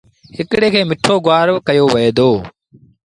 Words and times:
هڪڙي 0.37 0.69
کي 0.73 0.81
مٺو 0.89 1.15
گُوآر 1.25 1.47
ڪهيو 1.65 1.85
وهي 1.93 2.09
دو۔ 2.17 2.29